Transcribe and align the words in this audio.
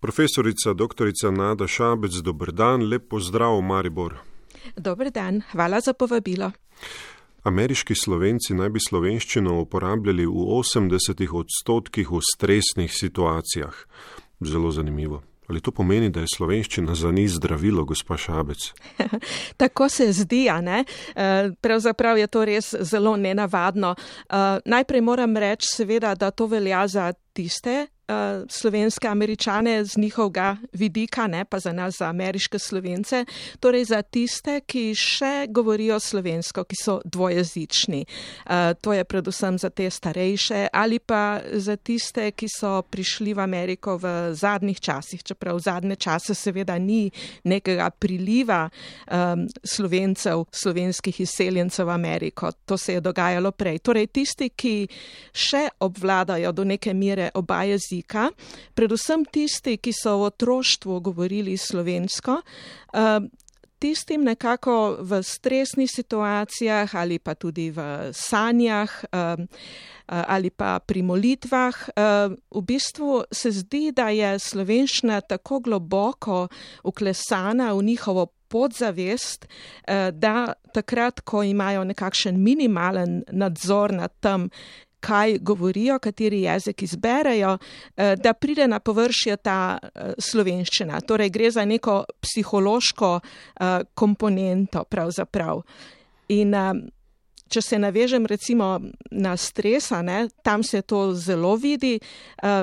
Profesorica 0.00 0.72
dr. 0.72 1.12
Nada 1.30 1.66
Šabec, 1.68 2.12
dober 2.24 2.52
dan, 2.52 2.88
lep 2.88 3.08
pozdrav, 3.08 3.60
Maribor. 3.60 4.16
Dober 4.76 5.10
dan, 5.10 5.42
hvala 5.52 5.80
za 5.80 5.92
povabilo. 5.92 6.52
Ameriški 7.44 7.94
slovenci 7.94 8.56
naj 8.56 8.70
bi 8.72 8.80
slovenščino 8.80 9.58
uporabljali 9.60 10.24
v 10.24 10.46
80 10.56 11.20
odstotkih 11.42 12.08
v 12.16 12.20
stresnih 12.32 12.88
situacijah. 12.88 13.76
Zelo 14.40 14.72
zanimivo. 14.72 15.20
Ali 15.50 15.60
to 15.60 15.72
pomeni, 15.74 16.08
da 16.08 16.22
je 16.24 16.32
slovenščina 16.32 16.94
za 16.94 17.10
njih 17.12 17.28
zdravilo, 17.30 17.84
gospa 17.84 18.16
Šabec? 18.16 18.70
Tako 19.60 19.88
se 19.88 20.12
zdi, 20.12 20.46
a 20.48 20.60
ne? 20.60 20.84
Eh, 21.14 21.50
pravzaprav 21.60 22.18
je 22.18 22.26
to 22.26 22.44
res 22.44 22.74
zelo 22.80 23.16
nenavadno. 23.16 23.96
Eh, 23.98 24.60
najprej 24.64 25.00
moram 25.00 25.36
reči, 25.36 25.66
seveda, 25.74 26.14
da 26.14 26.30
to 26.30 26.46
velja 26.46 26.86
za 26.88 27.12
tiste 27.40 27.86
uh, 28.10 28.44
slovenske 28.48 29.08
američane 29.08 29.84
z 29.84 29.96
njihovega 29.96 30.56
vidika, 30.72 31.26
ne 31.26 31.44
pa 31.44 31.58
za 31.58 31.72
nas, 31.72 31.96
za 31.98 32.08
ameriške 32.08 32.58
slovence, 32.58 33.24
torej 33.60 33.84
za 33.84 34.02
tiste, 34.02 34.60
ki 34.60 34.94
še 34.94 35.46
govorijo 35.48 36.00
slovensko, 36.00 36.64
ki 36.64 36.76
so 36.82 36.98
dvojezični. 37.04 38.04
Uh, 38.04 38.72
to 38.80 38.92
je 38.92 39.04
predvsem 39.04 39.58
za 39.58 39.70
te 39.70 39.90
starejše 39.90 40.68
ali 40.72 40.98
pa 40.98 41.40
za 41.52 41.76
tiste, 41.76 42.30
ki 42.30 42.48
so 42.48 42.82
prišli 42.82 43.34
v 43.34 43.40
Ameriko 43.40 43.96
v 43.96 44.34
zadnjih 44.34 44.80
časih, 44.80 45.22
čeprav 45.22 45.56
v 45.56 45.64
zadnje 45.64 45.96
čase 45.96 46.34
seveda 46.34 46.78
ni 46.78 47.10
nekega 47.44 47.90
priliva 47.90 48.68
um, 48.68 49.46
slovencev, 49.64 50.44
slovenskih 50.52 51.20
izseljencev 51.20 51.86
v 51.86 51.90
Ameriko. 51.90 52.52
To 52.66 52.78
se 52.78 52.92
je 52.92 53.00
dogajalo 53.00 53.52
prej. 53.52 53.78
Torej 53.78 54.06
tisti, 54.06 54.50
ki 54.50 54.74
še 55.32 55.68
obvladajo 55.80 56.52
do 56.52 56.64
neke 56.64 56.94
mere 56.94 57.29
oba 57.34 57.62
jezika, 57.64 57.80
jezika, 57.80 58.30
predvsem 58.74 59.24
tisti, 59.24 59.78
ki 59.78 59.92
so 59.92 60.18
v 60.18 60.30
otroštvu 60.30 61.00
govorili 61.00 61.56
slovensko, 61.56 62.42
eh, 62.94 63.20
tistim 63.78 64.24
nekako 64.24 64.98
v 65.00 65.22
stresnih 65.22 65.90
situacijah 65.90 66.94
ali 66.94 67.18
pa 67.18 67.34
tudi 67.34 67.70
v 67.70 68.12
sanjah 68.12 69.04
eh, 69.12 69.36
ali 70.10 70.50
pa 70.50 70.80
pri 70.80 71.02
molitvah, 71.02 71.74
eh, 71.88 72.28
v 72.50 72.62
bistvu 72.62 73.24
se 73.32 73.50
zdi, 73.50 73.92
da 73.92 74.10
je 74.10 74.38
slovenščina 74.38 75.20
tako 75.20 75.60
globoko 75.60 76.48
uklesana 76.84 77.72
v 77.72 77.82
njihovo 77.82 78.26
podzavest, 78.50 79.46
da 80.12 80.52
takrat, 80.74 81.20
ko 81.20 81.44
imajo 81.46 81.84
nekakšen 81.84 82.34
minimalen 82.34 83.22
nadzor 83.30 83.92
nad 83.94 84.10
tem, 84.18 84.50
kaj 85.00 85.38
govorijo, 85.38 85.98
kateri 85.98 86.42
jezik 86.42 86.82
izberejo, 86.82 87.58
eh, 87.96 88.16
da 88.16 88.32
pride 88.32 88.68
na 88.68 88.78
površje 88.80 89.36
ta 89.36 89.78
eh, 89.82 90.12
slovenščina. 90.18 91.00
Torej 91.00 91.30
gre 91.30 91.50
za 91.50 91.64
neko 91.64 92.04
psihološko 92.20 93.20
eh, 93.20 93.80
komponento 93.94 94.84
pravzaprav. 94.84 95.62
In 96.28 96.54
če 97.50 97.62
se 97.62 97.78
navežem 97.78 98.26
recimo 98.26 98.80
na 99.10 99.36
stresa, 99.36 100.02
ne, 100.02 100.28
tam 100.42 100.62
se 100.62 100.82
to 100.82 101.14
zelo 101.14 101.56
vidi, 101.56 101.98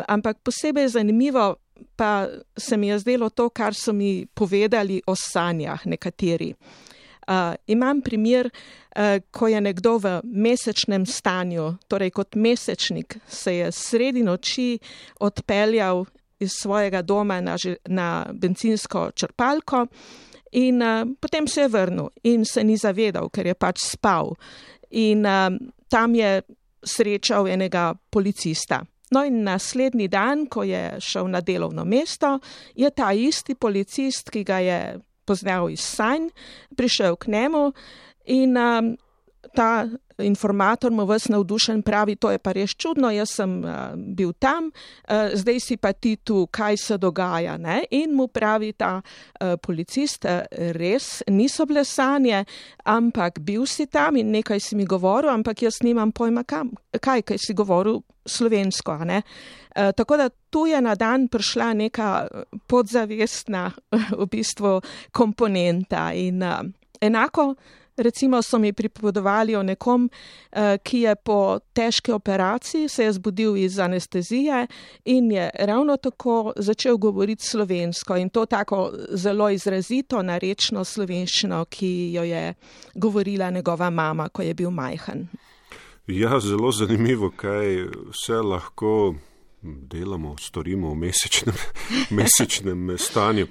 ampak 0.08 0.38
posebej 0.40 0.88
zanimivo 0.88 1.56
pa 1.96 2.28
se 2.58 2.78
mi 2.78 2.88
je 2.88 3.00
zdelo 3.00 3.30
to, 3.30 3.50
kar 3.50 3.76
so 3.76 3.94
mi 3.94 4.26
povedali 4.34 5.02
o 5.08 5.16
sanjah 5.16 5.84
nekateri. 5.86 6.54
Uh, 6.54 6.88
imam 7.67 8.02
primer, 8.02 8.50
uh, 8.50 9.20
ko 9.31 9.47
je 9.47 9.61
nekdo 9.61 9.97
v 9.97 10.20
mesečnem 10.23 11.06
stanju, 11.06 11.73
torej 11.88 12.11
kot 12.11 12.36
mesečnik, 12.36 13.17
se 13.28 13.56
je 13.56 13.72
sredi 13.72 14.23
noči 14.23 14.80
odpeljal 15.20 16.05
iz 16.39 16.52
svojega 16.61 17.02
doma 17.02 17.42
na, 17.42 17.58
na 17.86 18.25
benzinsko 18.33 19.11
črpalko 19.16 19.88
in 20.52 20.81
uh, 20.81 21.08
potem 21.20 21.48
se 21.48 21.61
je 21.61 21.67
vrnil 21.67 22.09
in 22.23 22.45
se 22.45 22.64
ni 22.64 22.78
zavedal, 22.78 23.30
ker 23.30 23.48
je 23.48 23.53
pač 23.53 23.81
spal. 23.83 24.36
In 24.92 25.26
uh, 25.26 25.52
tam 25.89 26.16
je 26.16 26.42
srečal 26.83 27.48
enega 27.48 27.93
policista. 28.10 28.83
No 29.11 29.23
in 29.23 29.43
naslednji 29.43 30.08
dan, 30.08 30.45
ko 30.52 30.64
je 30.64 30.98
šel 30.99 31.30
na 31.32 31.42
delovno 31.42 31.86
mesto, 31.86 32.39
je 32.76 32.89
ta 32.92 33.14
isti 33.14 33.55
policist, 33.55 34.30
ki 34.30 34.43
ga 34.43 34.60
je 34.60 34.80
poznal 35.27 35.67
iz 35.70 35.83
sanj, 35.83 36.32
prišel 36.80 37.20
k 37.20 37.27
njemu 37.27 37.73
in 38.26 38.58
um, 38.58 38.95
ta 39.58 39.88
informator 40.18 40.92
mu 40.92 41.06
vse 41.06 41.32
navdušen 41.32 41.82
pravi, 41.82 42.16
to 42.16 42.32
je 42.32 42.38
pa 42.38 42.52
res 42.54 42.76
čudno, 42.78 43.10
jaz 43.14 43.32
sem 43.38 43.52
uh, 43.64 43.94
bil 43.95 44.34
tam, 44.34 44.70
uh, 44.70 45.34
zdaj 45.34 45.60
si 45.60 45.78
pa 45.78 45.94
ti 45.94 46.16
tu, 46.16 46.48
kaj 46.52 46.78
se 46.78 46.98
dogaja. 46.98 47.58
Ne? 47.58 47.84
In 47.92 48.14
mu 48.16 48.28
pravi 48.28 48.73
ta 48.78 48.98
uh, 49.02 49.56
policist, 49.62 50.26
uh, 50.26 50.46
res 50.78 51.23
niso 51.30 51.66
bile 51.66 51.86
sanje, 51.86 52.44
ampak 52.86 53.40
bil 53.46 53.66
si 53.66 53.88
tam 53.90 54.17
in 54.17 54.32
nekaj 54.34 54.62
si 54.62 54.78
mi 54.78 54.86
govoril, 54.86 55.32
ampak 55.34 55.66
jaz 55.66 55.82
nimam 55.86 56.12
pojma 56.12 56.44
kam, 56.44 56.73
kaj, 57.02 57.26
kaj 57.26 57.42
si 57.42 57.58
govoril 57.58 58.02
slovensko. 58.26 59.00
Uh, 59.02 59.90
tako 59.98 60.17
da 60.17 60.30
tu 60.50 60.66
je 60.70 60.82
na 60.82 60.96
dan 60.96 61.28
prišla 61.28 61.73
neka 61.73 62.12
podzavestna 62.67 63.72
v 64.22 64.30
bistvu 64.30 64.78
komponenta 65.12 66.12
in 66.14 66.44
uh, 66.44 66.62
enako. 67.02 67.56
Recimo 67.98 68.42
so 68.42 68.60
mi 68.60 68.74
pripovedovali 68.74 69.56
o 69.56 69.64
nekom, 69.64 70.10
eh, 70.52 70.78
ki 70.84 71.00
je 71.00 71.16
po 71.16 71.60
težki 71.74 72.12
operaciji 72.12 72.90
se 72.90 73.04
je 73.04 73.14
zbudil 73.14 73.58
iz 73.58 73.80
anestezije 73.80 74.68
in 75.06 75.32
je 75.32 75.50
ravno 75.60 75.98
tako 75.98 76.54
začel 76.56 76.98
govoriti 76.98 77.46
slovensko 77.46 78.18
in 78.18 78.30
to 78.30 78.46
tako 78.46 78.92
zelo 79.10 79.50
izrazito 79.50 80.22
narečno 80.22 80.84
slovenščino, 80.84 81.66
ki 81.66 82.14
jo 82.14 82.24
je 82.24 82.54
govorila 82.96 83.50
njegova 83.50 83.90
mama, 83.90 84.30
ko 84.30 84.42
je 84.42 84.54
bil 84.54 84.70
majhen. 84.70 85.28
Ja, 86.08 86.40
zelo 86.40 86.72
zanimivo, 86.72 87.32
kaj 87.36 87.88
vse 88.12 88.34
lahko 88.34 89.16
delamo, 89.62 90.36
storimo 90.40 90.92
v 90.92 90.96
mesečnem, 90.96 91.56
mesečnem 92.20 92.98
stanju. 92.98 93.48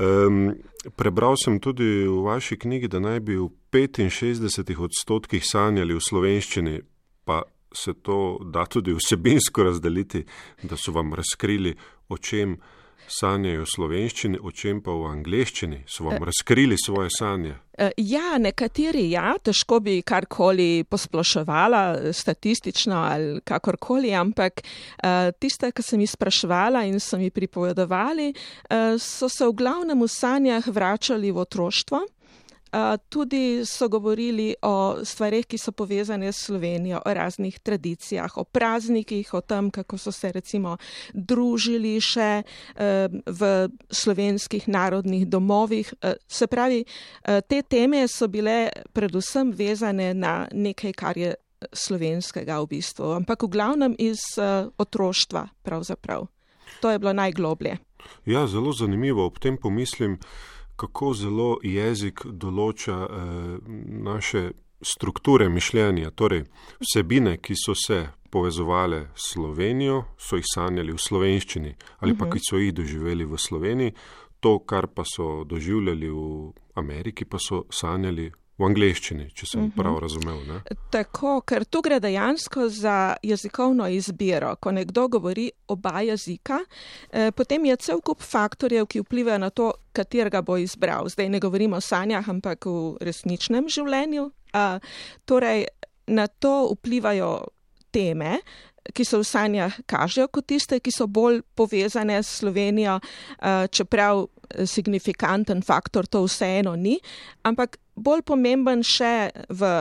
Um, 0.00 0.54
prebral 0.96 1.36
sem 1.36 1.58
tudi 1.60 2.08
v 2.08 2.24
vaši 2.24 2.56
knjigi, 2.56 2.88
da 2.88 3.00
naj 3.04 3.20
bi 3.20 3.36
v 3.36 3.50
65 3.70 4.80
odstotkih 4.80 5.44
sanjali 5.44 5.94
v 5.94 6.00
slovenščini, 6.00 6.80
pa 7.24 7.42
se 7.74 7.92
to 8.02 8.40
da 8.50 8.64
tudi 8.66 8.94
vsebinsko 8.96 9.62
razdeliti, 9.62 10.24
da 10.62 10.76
so 10.76 10.92
vam 10.92 11.12
razkrili, 11.14 11.74
o 12.08 12.16
čem 12.16 12.56
sanjajo 13.10 13.66
slovenščini, 13.66 14.38
o 14.42 14.52
čem 14.54 14.80
pa 14.84 14.94
v 14.94 15.10
angleščini, 15.10 15.82
so 15.90 16.06
vam 16.06 16.22
razkrili 16.24 16.78
svoje 16.78 17.10
sanje. 17.18 17.56
E, 17.74 17.90
ja, 17.96 18.38
nekateri 18.38 19.06
ja, 19.10 19.34
težko 19.42 19.80
bi 19.84 19.98
karkoli 20.06 20.84
posploševala 20.88 22.12
statistično 22.12 22.96
ali 23.00 23.40
kakorkoli, 23.44 24.14
ampak 24.14 24.62
tiste, 25.40 25.72
ki 25.72 25.82
sem 25.82 26.04
jih 26.04 26.12
spraševala 26.12 26.84
in 26.88 27.00
so 27.00 27.18
mi 27.18 27.30
pripovedovali, 27.30 28.30
so 28.98 29.28
se 29.28 29.46
v 29.48 29.58
glavnem 29.58 30.00
v 30.00 30.08
sanjah 30.10 30.66
vračali 30.66 31.32
v 31.32 31.44
otroštvo. 31.44 32.04
Tudi 33.08 33.64
so 33.66 33.88
govorili 33.88 34.54
o 34.62 35.04
stvarih, 35.04 35.46
ki 35.46 35.58
so 35.58 35.72
povezane 35.72 36.32
s 36.32 36.46
Slovenijo, 36.46 37.00
o 37.06 37.14
raznih 37.14 37.58
tradicijah, 37.58 38.36
o 38.38 38.44
praznikih, 38.44 39.34
o 39.34 39.40
tem, 39.40 39.70
kako 39.70 39.98
so 39.98 40.12
se 40.12 40.32
recimo 40.32 40.76
družili 41.14 41.96
še 42.00 42.42
v 43.26 43.68
slovenskih 43.90 44.68
narodnih 44.68 45.26
domovih. 45.26 45.92
Se 46.28 46.46
pravi, 46.46 46.84
te 47.48 47.62
teme 47.62 48.06
so 48.08 48.28
bile 48.28 48.70
predvsem 48.92 49.50
vezane 49.52 50.14
na 50.14 50.46
nekaj, 50.52 50.92
kar 50.92 51.18
je 51.18 51.34
slovenskega 51.72 52.60
v 52.62 52.66
bistvu, 52.78 53.12
ampak 53.18 53.42
v 53.44 53.52
glavnem 53.52 53.94
iz 53.98 54.22
otroštva 54.78 55.48
pravzaprav. 55.62 56.28
To 56.80 56.90
je 56.90 56.98
bilo 56.98 57.12
najgloblje. 57.12 57.76
Ja, 58.24 58.46
zelo 58.46 58.72
zanimivo. 58.72 59.26
Ob 59.26 59.38
tem 59.38 59.58
pomislim, 59.60 60.16
kako 60.80 61.12
zelo 61.14 61.50
jezik 61.62 62.24
določa 62.24 62.96
eh, 63.04 63.58
naše 64.08 64.50
strukture 64.80 65.48
mišljenja, 65.52 66.10
torej 66.16 66.46
vsebine, 66.80 67.36
ki 67.36 67.54
so 67.56 67.74
se 67.76 68.06
povezovale 68.30 69.10
s 69.14 69.34
Slovenijo, 69.34 70.04
so 70.16 70.38
jih 70.38 70.46
sanjali 70.54 70.94
v 70.94 71.02
slovenščini 71.02 71.74
ali 72.00 72.16
pa 72.16 72.24
mhm. 72.24 72.32
ki 72.32 72.44
so 72.48 72.60
jih 72.60 72.72
doživeli 72.74 73.26
v 73.28 73.38
Sloveniji, 73.38 73.94
to, 74.40 74.58
kar 74.64 74.88
pa 74.88 75.04
so 75.04 75.44
doživljali 75.44 76.08
v 76.08 76.52
Ameriki, 76.80 77.26
pa 77.28 77.38
so 77.38 77.66
sanjali 77.70 78.30
v 78.60 78.68
angleščini, 78.68 79.30
če 79.34 79.46
sem 79.46 79.60
uh 79.60 79.66
mhm. 79.66 79.72
-huh. 79.72 79.82
prav 79.82 79.98
razumel. 79.98 80.38
Ne? 80.46 80.60
Tako, 80.90 81.40
ker 81.40 81.64
tu 81.64 81.80
gre 81.80 82.00
dejansko 82.00 82.68
za 82.68 83.16
jezikovno 83.22 83.88
izbiro. 83.88 84.56
Ko 84.56 84.72
nekdo 84.72 85.08
govori 85.08 85.50
oba 85.68 86.00
jezika, 86.00 86.58
eh, 87.10 87.30
potem 87.30 87.64
je 87.64 87.76
cel 87.76 88.00
kup 88.00 88.22
faktorjev, 88.22 88.86
ki 88.86 89.00
vplivajo 89.00 89.38
na 89.38 89.50
to, 89.50 89.72
katerega 89.92 90.42
bo 90.42 90.56
izbral. 90.56 91.08
Zdaj 91.08 91.28
ne 91.28 91.40
govorimo 91.40 91.76
o 91.76 91.80
sanjah, 91.80 92.28
ampak 92.28 92.66
v 92.66 92.96
resničnem 93.00 93.68
življenju. 93.68 94.30
Eh, 94.54 94.78
torej, 95.24 95.66
na 96.06 96.26
to 96.26 96.74
vplivajo 96.74 97.46
teme, 97.90 98.40
ki 98.92 99.04
se 99.04 99.18
v 99.18 99.24
sanjah 99.24 99.80
kažejo 99.86 100.28
kot 100.28 100.46
tiste, 100.46 100.80
ki 100.80 100.90
so 100.90 101.06
bolj 101.06 101.42
povezane 101.54 102.22
s 102.22 102.40
Slovenijo, 102.40 103.00
čeprav 103.70 104.26
signifikanten 104.66 105.62
faktor 105.62 106.06
to 106.06 106.24
vseeno 106.24 106.76
ni, 106.76 106.98
ampak 107.42 107.78
bolj 108.00 108.24
pomemben 108.26 108.84
še 108.86 109.30
v 109.48 109.74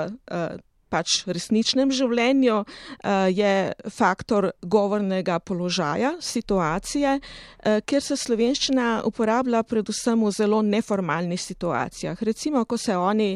pač 0.89 1.21
resničnem 1.29 1.91
življenju 1.93 2.57
uh, 2.61 3.27
je 3.29 3.53
faktor 3.93 4.49
govornega 4.65 5.39
položaja, 5.45 6.15
situacije, 6.23 7.15
uh, 7.19 7.79
kjer 7.85 8.05
se 8.05 8.17
slovenščina 8.19 8.87
uporablja 9.07 9.61
predvsem 9.69 10.25
v 10.25 10.33
zelo 10.35 10.61
neformalnih 10.65 11.41
situacijah. 11.41 12.19
Recimo, 12.25 12.65
ko 12.65 12.77
se 12.77 12.95
oni 12.97 13.29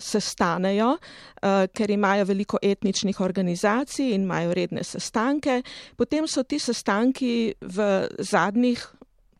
sestanejo, 0.00 0.90
ker 1.74 1.90
imajo 1.90 2.26
veliko 2.28 2.58
etničnih 2.62 3.20
organizacij 3.22 4.14
in 4.14 4.24
imajo 4.26 4.54
redne 4.56 4.84
sestanke, 4.84 5.60
potem 5.96 6.26
so 6.28 6.42
ti 6.44 6.58
sestanki 6.60 7.32
v 7.60 7.86
zadnjih 8.18 8.82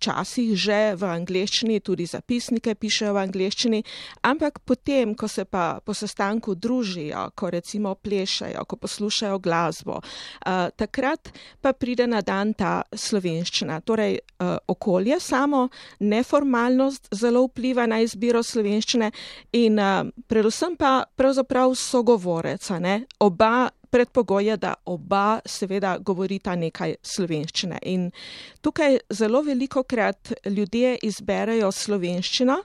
včasih 0.00 0.56
že 0.56 0.80
v 0.96 1.04
angleščini, 1.04 1.80
tudi 1.84 2.08
zapisnike 2.08 2.72
pišejo 2.74 3.12
v 3.12 3.20
angleščini, 3.20 3.80
ampak 4.24 4.64
potem, 4.64 5.12
ko 5.12 5.28
se 5.28 5.44
pa 5.44 5.80
po 5.84 5.92
sestanku 5.92 6.56
družijo, 6.56 7.28
ko 7.36 7.52
recimo 7.52 7.92
plešajo, 7.94 8.64
ko 8.64 8.80
poslušajo 8.80 9.36
glasbo, 9.44 10.00
uh, 10.00 10.72
takrat 10.72 11.28
pa 11.60 11.74
pride 11.76 12.08
na 12.08 12.24
dan 12.24 12.54
ta 12.56 12.80
slovenščina. 12.88 13.80
Torej, 13.84 14.16
uh, 14.40 14.56
okolje 14.72 15.20
samo, 15.20 15.68
neformalnost 16.00 17.12
zelo 17.12 17.44
vpliva 17.50 17.84
na 17.84 18.00
izbiro 18.00 18.40
slovenščine 18.42 19.12
in 19.60 19.76
uh, 19.76 20.08
predvsem 20.26 20.78
pa 20.80 21.04
pravzaprav 21.04 21.76
sogovorec, 21.76 22.64
ne? 22.80 23.04
oba 23.20 23.68
predpogoj 23.90 24.46
je, 24.46 24.56
da 24.56 24.74
oba 24.84 25.40
seveda 25.46 25.96
govorita 25.98 26.54
nekaj 26.56 26.94
slovenščine. 27.02 27.78
In 27.82 28.10
tukaj 28.60 28.98
zelo 29.10 29.42
veliko 29.42 29.82
krat 29.82 30.32
ljudje 30.44 30.96
izberejo 31.02 31.72
slovenščino, 31.72 32.60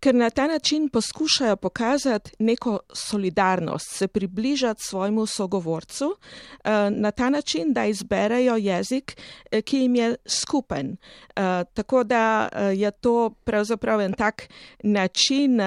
ker 0.00 0.14
na 0.14 0.30
ta 0.30 0.46
način 0.46 0.88
poskušajo 0.88 1.56
pokazati 1.56 2.30
neko 2.38 2.78
solidarnost, 2.92 3.96
se 3.96 4.08
približati 4.08 4.82
svojemu 4.84 5.26
sogovorcu 5.26 6.16
eh, 6.64 6.90
na 6.90 7.10
ta 7.10 7.30
način, 7.30 7.72
da 7.72 7.84
izberejo 7.86 8.56
jezik, 8.56 9.16
eh, 9.50 9.62
ki 9.62 9.78
jim 9.78 9.94
je 9.94 10.14
skupen. 10.26 10.96
Eh, 11.36 11.64
tako 11.74 12.04
da 12.04 12.48
je 12.74 12.90
to 12.90 13.30
pravzaprav 13.44 14.00
en 14.00 14.12
tak 14.12 14.48
način, 14.82 15.60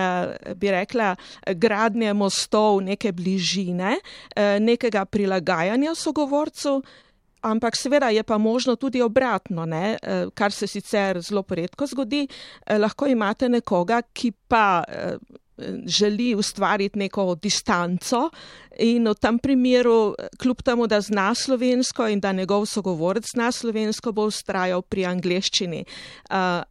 bi 0.55 0.71
rekla, 0.71 1.15
gradnje 1.47 2.13
mostov, 2.13 2.81
neke 2.81 3.11
bližine, 3.11 3.95
nekega 4.59 5.02
prilagajanja 5.05 5.95
sogovorcu, 5.95 6.81
ampak 7.43 7.75
seveda 7.75 8.09
je 8.09 8.23
pa 8.23 8.37
možno 8.37 8.75
tudi 8.75 9.01
obratno, 9.01 9.65
ne? 9.65 9.97
Eh, 10.01 10.25
kar 10.33 10.51
se 10.51 10.67
sicer 10.67 11.21
zelo 11.21 11.43
poredko 11.43 11.87
zgodi. 11.87 12.27
Eh, 12.65 12.77
lahko 12.79 13.07
imate 13.07 13.49
nekoga, 13.49 14.01
ki 14.13 14.31
pa 14.47 14.83
eh, 14.87 15.17
želi 15.85 16.33
ustvariti 16.35 16.99
neko 16.99 17.35
distanco 17.35 18.29
in 18.79 19.07
v 19.07 19.13
tem 19.13 19.37
primeru, 19.39 20.15
kljub 20.41 20.63
temu, 20.65 20.87
da 20.87 21.01
zna 21.01 21.35
slovensko 21.35 22.07
in 22.07 22.19
da 22.19 22.31
njegov 22.33 22.65
sogovorec 22.65 23.27
zna 23.35 23.51
slovensko, 23.51 24.11
bo 24.11 24.25
ustrajal 24.25 24.81
pri 24.81 25.05
angleščini. 25.05 25.83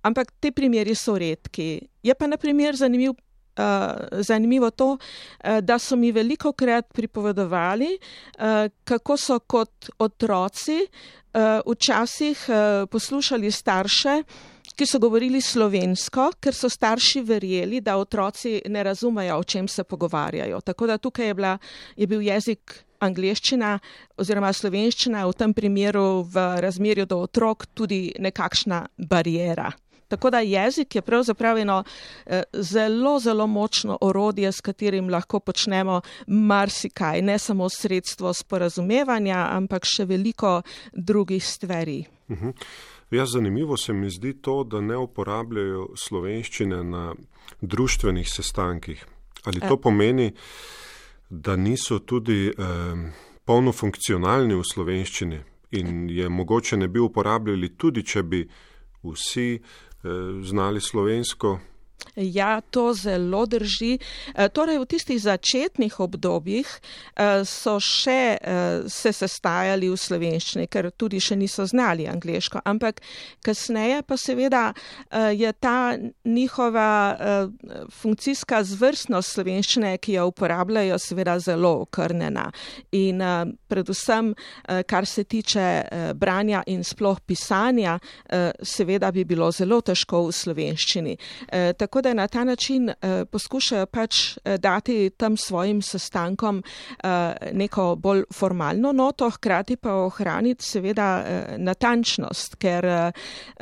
Ampak 0.02 0.32
te 0.40 0.50
primeri 0.50 0.94
so 0.99 1.14
redki. 1.19 1.78
Je 2.02 2.14
pa 2.14 2.26
na 2.26 2.37
primer 2.37 2.76
zanimiv 2.76 3.14
uh, 3.58 4.22
zanimivo 4.22 4.70
to, 4.70 4.96
uh, 4.96 5.58
da 5.60 5.78
so 5.78 5.96
mi 5.96 6.12
veliko 6.12 6.52
krat 6.52 6.93
pripovedovali, 6.93 7.99
uh, 7.99 8.44
kako 8.84 9.16
so 9.16 9.38
kot 9.38 9.90
otroci 9.99 10.81
uh, 10.82 11.60
včasih 11.66 12.46
uh, 12.49 12.88
poslušali 12.90 13.50
starše, 13.50 14.22
ki 14.76 14.87
so 14.87 14.99
govorili 14.99 15.40
slovensko, 15.40 16.31
ker 16.40 16.54
so 16.56 16.69
starši 16.69 17.20
verjeli, 17.28 17.81
da 17.81 17.99
otroci 18.00 18.60
ne 18.69 18.82
razumejo, 18.82 19.37
o 19.38 19.44
čem 19.44 19.69
se 19.69 19.84
pogovarjajo. 19.84 20.60
Tako 20.60 20.87
da 20.87 20.99
tukaj 20.99 21.26
je, 21.26 21.34
bila, 21.34 21.58
je 21.96 22.06
bil 22.06 22.22
jezik. 22.22 22.84
Angliščina 23.02 23.81
oziroma 24.22 24.52
slovenščina 24.54 25.25
v 25.26 25.32
tem 25.34 25.50
primeru 25.50 26.22
v 26.22 26.44
razmerju 26.62 27.08
do 27.10 27.19
otrok 27.25 27.66
tudi 27.75 28.12
nekakšna 28.14 28.84
barijera. 29.10 29.72
Tako 30.12 30.31
da 30.31 30.41
jezik 30.41 30.94
je 30.94 31.03
pravzaprav 31.03 31.59
eno 31.59 31.85
eh, 32.26 32.43
zelo, 32.53 33.19
zelo 33.19 33.47
močno 33.47 33.99
orodje, 34.00 34.53
s 34.53 34.61
katerim 34.61 35.09
lahko 35.09 35.41
počnemo 35.41 36.00
marsikaj, 36.26 37.23
ne 37.23 37.38
samo 37.38 37.69
sredstvo 37.69 38.35
sporazumevanja, 38.37 39.47
ampak 39.56 39.88
še 39.88 40.05
veliko 40.05 40.59
drugih 40.93 41.47
stvari. 41.47 42.05
Mhm. 42.31 42.50
Ja, 43.11 43.26
zanimivo 43.26 43.76
se 43.76 43.93
mi 43.93 44.11
zdi 44.11 44.35
to, 44.43 44.64
da 44.64 44.81
ne 44.81 44.97
uporabljajo 44.97 45.88
slovenščine 45.97 46.82
na 46.85 47.14
društvenih 47.61 48.29
sestankih. 48.29 49.06
Ali 49.44 49.61
to 49.61 49.75
e. 49.75 49.81
pomeni, 49.81 50.32
da 51.31 51.56
niso 51.56 51.99
tudi 51.99 52.49
eh, 52.49 52.53
polno 53.44 53.73
funkcionalni 53.73 54.61
v 54.61 54.69
slovenščini 54.75 55.41
in 55.81 56.11
je 56.11 56.29
mogoče 56.29 56.76
ne 56.76 56.88
bi 56.88 57.00
uporabljali 57.00 57.73
tudi, 57.76 58.05
če 58.05 58.23
bi 58.23 58.43
vsi 59.03 59.49
znali 60.43 60.81
slovensko, 60.81 61.58
Ja, 62.16 62.60
to 62.60 62.94
zelo 62.94 63.46
drži. 63.46 63.99
E, 64.34 64.49
torej, 64.49 64.78
v 64.78 64.87
tistih 64.87 65.20
začetnih 65.22 66.00
obdobjih 66.00 66.69
e, 66.69 67.44
so 67.49 67.78
še 67.81 68.37
e, 68.37 68.56
se 68.88 69.12
sestajali 69.16 69.88
v 69.88 69.96
slovenščini, 69.96 70.66
ker 70.69 70.90
tudi 70.93 71.20
še 71.22 71.38
niso 71.40 71.64
znali 71.69 72.04
angliško, 72.10 72.60
ampak 72.69 73.00
kasneje 73.44 74.02
pa 74.06 74.16
seveda 74.16 74.72
je 75.32 75.50
ta 75.60 75.94
njihova 76.25 77.16
funkcijska 77.90 78.62
zvrstnost 78.64 79.37
slovenščine, 79.37 79.94
ki 80.02 80.16
jo 80.16 80.26
uporabljajo, 80.31 80.99
seveda 81.00 81.38
zelo 81.43 81.72
okrnjena. 81.84 82.49
In 82.99 83.22
predvsem, 83.69 84.32
kar 84.88 85.06
se 85.06 85.25
tiče 85.25 85.66
branja 86.19 86.62
in 86.72 86.84
sploh 86.84 87.20
pisanja, 87.26 87.99
seveda 88.62 89.12
bi 89.12 89.25
bilo 89.28 89.50
zelo 89.54 89.81
težko 89.84 90.26
v 90.28 90.37
slovenščini. 90.37 91.16
Tako 91.78 91.92
da 92.00 92.15
na 92.15 92.29
ta 92.29 92.44
način 92.44 92.89
uh, 92.89 92.94
poskušajo 93.31 93.87
pač 93.87 94.37
uh, 94.37 94.55
dati 94.55 95.11
tam 95.17 95.37
svojim 95.37 95.83
sestankom 95.83 96.62
uh, 96.62 97.11
neko 97.53 97.97
bolj 97.97 98.25
formalno 98.33 98.93
noto, 98.93 99.31
hkrati 99.31 99.77
pa 99.77 99.94
ohraniti 99.94 100.65
seveda 100.65 101.09
uh, 101.21 101.56
natančnost, 101.59 102.56
ker 102.56 102.87
uh, 102.87 103.11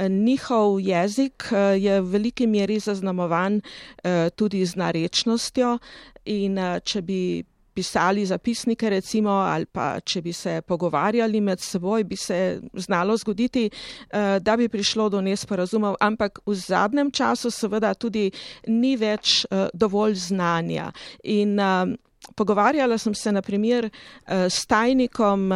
njihov 0.08 0.80
jezik 0.80 1.48
uh, 1.50 1.82
je 1.82 2.00
v 2.00 2.10
veliki 2.10 2.46
meri 2.46 2.78
zaznamovan 2.78 3.60
uh, 3.60 4.28
tudi 4.36 4.66
z 4.66 4.76
narečnostjo 4.76 5.78
in 6.24 6.58
uh, 6.58 6.78
če 6.84 7.02
bi 7.02 7.20
pisali 7.74 8.26
zapisnike, 8.26 8.90
recimo, 8.90 9.30
ali 9.30 9.66
pa 9.66 10.00
če 10.00 10.22
bi 10.22 10.32
se 10.32 10.60
pogovarjali 10.66 11.40
med 11.40 11.60
seboj, 11.60 12.04
bi 12.04 12.16
se 12.16 12.60
znalo 12.74 13.16
zgoditi, 13.16 13.70
eh, 13.70 14.38
da 14.40 14.56
bi 14.56 14.68
prišlo 14.68 15.08
do 15.08 15.20
nesporazumov, 15.20 15.96
ampak 16.00 16.40
v 16.46 16.54
zadnjem 16.54 17.10
času 17.10 17.50
seveda 17.50 17.94
tudi 17.94 18.30
ni 18.66 18.96
več 18.96 19.44
eh, 19.44 19.68
dovolj 19.74 20.14
znanja. 20.14 20.92
In, 21.24 21.58
eh, 21.58 21.96
Pogovarjala 22.36 22.98
sem 23.00 23.14
se 23.16 23.32
na 23.32 23.40
primer 23.42 23.86
s 24.28 24.66
tajnikom 24.68 25.48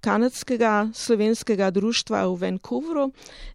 kanadskega 0.00 0.88
slovenskega 0.94 1.68
društva 1.70 2.24
v 2.26 2.38
Vancouveru, 2.40 3.10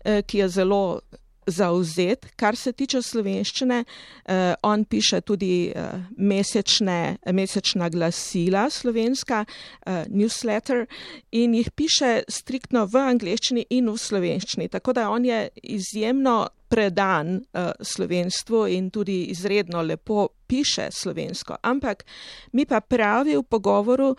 ki 0.05 0.37
je 0.37 0.49
zelo 0.49 1.01
zauzet, 1.47 2.25
kar 2.35 2.55
se 2.55 2.71
tiče 2.71 3.01
slovenščine. 3.01 3.83
Uh, 3.83 4.53
on 4.63 4.85
piše 4.85 5.21
tudi 5.21 5.71
uh, 5.71 6.01
mesečne, 6.17 7.17
mesečna 7.31 7.89
glasila 7.89 8.67
slovenska, 8.69 9.45
uh, 9.47 10.03
newsletter 10.11 10.85
in 11.31 11.55
jih 11.55 11.71
piše 11.71 12.21
striktno 12.29 12.85
v 12.85 13.03
angleščini 13.13 13.67
in 13.69 13.89
v 13.89 13.97
slovenščini. 13.97 14.69
Tako 14.69 14.93
da 14.93 15.09
on 15.09 15.25
je 15.25 15.47
izjemno 15.63 16.47
predan 16.67 17.35
uh, 17.35 17.71
slovenstvu 17.81 18.67
in 18.67 18.89
tudi 18.89 19.23
izredno 19.23 19.81
lepo 19.81 20.27
piše 20.47 20.87
slovensko. 20.91 21.55
Ampak 21.61 22.05
mi 22.51 22.65
pa 22.65 22.81
pravi 22.81 23.35
v 23.35 23.43
pogovoru, 23.43 24.15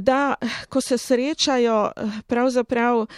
da 0.00 0.34
ko 0.68 0.80
se 0.80 0.98
srečajo, 0.98 1.92
pravzaprav 2.26 2.98
uh, 2.98 3.08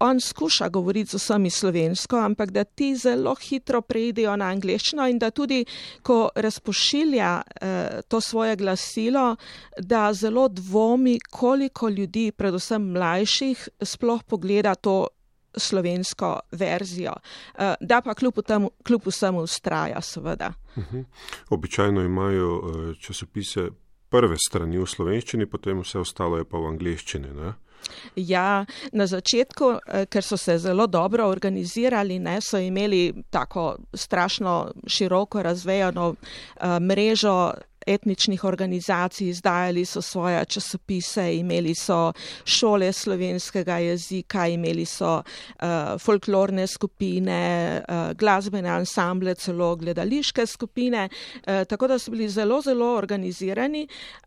on 0.00 0.20
skuša 0.20 0.68
govoriti 0.68 1.10
z 1.10 1.14
vsemi 1.14 1.50
slovensko, 1.50 2.16
ampak 2.16 2.50
da 2.50 2.64
ti 2.64 2.96
zelo 2.96 3.34
hitro 3.34 3.80
preidejo 3.82 4.36
na 4.36 4.50
angliščino 4.50 5.08
in 5.08 5.18
da 5.18 5.30
tudi, 5.30 5.64
ko 6.02 6.28
razpošilja 6.34 7.42
uh, 7.42 8.00
to 8.08 8.20
svoje 8.20 8.56
glasilo, 8.56 9.36
da 9.78 10.12
zelo 10.12 10.48
dvomi, 10.48 11.18
koliko 11.30 11.88
ljudi, 11.88 12.32
predvsem 12.32 12.90
mlajših, 12.92 13.68
sploh 13.82 14.22
pogleda 14.22 14.74
to 14.74 15.06
slovensko 15.58 16.40
verzijo, 16.52 17.12
eh, 17.58 17.74
da 17.80 18.00
pa 18.00 18.14
kljub, 18.14 18.42
temu, 18.46 18.70
kljub 18.86 19.06
vsemu 19.06 19.40
ustraja, 19.40 20.00
seveda. 20.00 20.52
Mhm. 20.78 21.00
Običajno 21.50 22.02
imajo 22.02 22.50
eh, 22.58 22.94
časopise 23.00 23.68
prve 24.08 24.36
strani 24.48 24.78
v 24.78 24.86
slovenščini, 24.86 25.46
potem 25.46 25.80
vse 25.80 25.98
ostalo 25.98 26.38
je 26.38 26.44
pa 26.44 26.58
v 26.58 26.72
angliščini. 26.72 27.32
Ne? 27.36 27.54
Ja, 28.16 28.66
na 28.92 29.06
začetku, 29.06 29.70
eh, 29.86 30.06
ker 30.10 30.24
so 30.24 30.36
se 30.36 30.58
zelo 30.58 30.86
dobro 30.86 31.28
organizirali, 31.28 32.18
ne, 32.18 32.40
so 32.40 32.58
imeli 32.58 33.12
tako 33.30 33.76
strašno 33.94 34.72
široko 34.86 35.42
razvejano 35.42 36.08
uh, 36.08 36.78
mrežo 36.80 37.52
etničnih 37.94 38.44
organizacij, 38.44 39.28
izdajali 39.28 39.84
so 39.84 40.02
svoje 40.02 40.44
časopise, 40.44 41.24
imeli 41.36 41.74
so 41.74 42.12
šole 42.44 42.92
slovenskega 42.92 43.78
jezika, 43.78 44.46
imeli 44.48 44.84
so 44.84 45.18
uh, 45.18 45.68
folklorne 46.00 46.66
skupine, 46.66 47.40
uh, 47.80 48.12
glasbene 48.18 48.70
ansamble, 48.70 49.34
celo 49.34 49.74
gledališke 49.76 50.46
skupine, 50.46 51.08
uh, 51.08 51.64
tako 51.68 51.88
da 51.88 51.98
so 51.98 52.10
bili 52.10 52.28
zelo, 52.28 52.60
zelo 52.62 52.94
organizirani, 52.96 53.86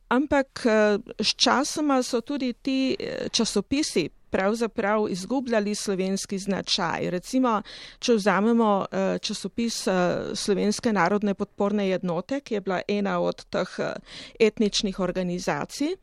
ampak 0.10 0.66
uh, 0.66 1.14
s 1.20 1.36
časoma 1.36 2.04
so 2.04 2.22
tudi 2.22 2.54
ti 2.54 2.98
časopisi 3.32 4.10
pravzaprav 4.32 5.08
izgubljali 5.10 5.76
slovenski 5.76 6.40
značaj. 6.40 7.10
Recimo, 7.10 7.62
če 8.00 8.16
vzamemo 8.16 8.72
eh, 8.86 9.18
časopis 9.22 9.88
eh, 9.88 9.94
Slovenske 10.34 10.94
narodne 10.94 11.34
podporne 11.34 11.90
jednote, 11.90 12.42
ki 12.42 12.54
je 12.54 12.62
bila 12.62 12.82
ena 12.88 13.20
od 13.20 13.46
teh 13.52 13.80
eh, 13.80 13.94
etničnih 14.40 15.00
organizacij, 15.00 15.96